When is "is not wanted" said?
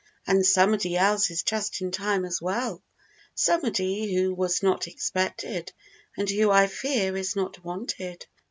7.15-8.25